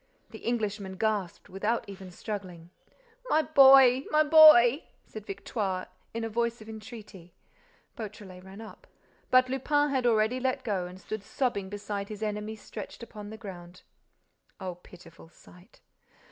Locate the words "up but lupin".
8.61-9.89